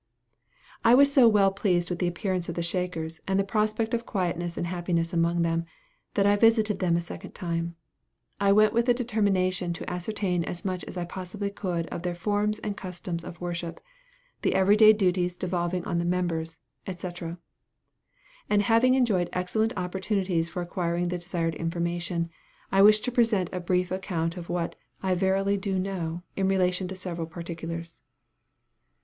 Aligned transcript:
I 0.83 0.95
was 0.95 1.13
so 1.13 1.27
well 1.27 1.51
pleased 1.51 1.91
with 1.91 1.99
the 1.99 2.07
appearance 2.07 2.49
of 2.49 2.55
the 2.55 2.63
Shakers, 2.63 3.21
and 3.27 3.39
the 3.39 3.43
prospect 3.43 3.93
of 3.93 4.03
quietness 4.03 4.57
and 4.57 4.65
happiness 4.65 5.13
among 5.13 5.43
them, 5.43 5.63
that 6.15 6.25
I 6.25 6.37
visited 6.37 6.79
them 6.79 6.97
a 6.97 7.01
second 7.01 7.35
time. 7.35 7.75
I 8.39 8.51
went 8.51 8.73
with 8.73 8.89
a 8.89 8.95
determination 8.95 9.73
to 9.73 9.87
ascertain 9.87 10.43
as 10.43 10.65
much 10.65 10.83
as 10.85 10.97
I 10.97 11.05
possibly 11.05 11.51
could 11.51 11.85
of 11.89 12.01
their 12.01 12.15
forms 12.15 12.57
and 12.57 12.75
customs 12.75 13.23
of 13.23 13.39
worship, 13.39 13.79
the 14.41 14.55
every 14.55 14.75
day 14.75 14.91
duties 14.91 15.35
devolving 15.35 15.85
on 15.85 15.99
the 15.99 16.05
members, 16.05 16.57
&c. 16.91 17.09
and 18.49 18.61
having 18.63 18.95
enjoyed 18.95 19.29
excellent 19.33 19.73
opportunities 19.77 20.49
for 20.49 20.63
acquiring 20.63 21.09
the 21.09 21.19
desired 21.19 21.53
information, 21.53 22.31
I 22.71 22.81
wish 22.81 23.01
to 23.01 23.11
present 23.11 23.51
a 23.53 23.59
brief 23.59 23.91
account 23.91 24.35
of 24.35 24.49
what 24.49 24.75
"I 25.03 25.13
verily 25.13 25.57
do 25.57 25.77
know" 25.77 26.23
in 26.35 26.47
relation 26.47 26.87
to 26.87 26.95
several 26.95 27.27
particulars. 27.27 28.01